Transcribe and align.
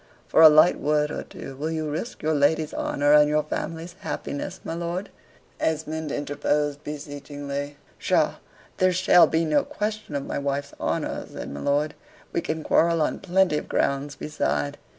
"For 0.27 0.41
a 0.41 0.49
light 0.49 0.79
word 0.79 1.11
or 1.11 1.21
two, 1.21 1.55
will 1.55 1.69
you 1.69 1.87
risk 1.87 2.23
your 2.23 2.33
lady's 2.33 2.73
honor 2.73 3.13
and 3.13 3.29
your 3.29 3.43
family's 3.43 3.93
happiness, 3.99 4.59
my 4.63 4.73
lord?" 4.73 5.11
Esmond 5.59 6.11
interposed 6.11 6.83
beseechingly. 6.83 7.77
"Psha 7.99 8.37
there 8.77 8.93
shall 8.93 9.27
be 9.27 9.45
no 9.45 9.63
question 9.63 10.15
of 10.15 10.25
my 10.25 10.39
wife's 10.39 10.73
honor," 10.79 11.27
said 11.31 11.51
my 11.51 11.59
lord; 11.59 11.93
"we 12.33 12.41
can 12.41 12.63
quarrel 12.63 12.99
on 12.99 13.19
plenty 13.19 13.59
of 13.59 13.69
grounds 13.69 14.15
beside. 14.15 14.79